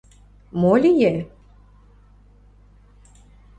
[0.59, 1.13] —Мо лие?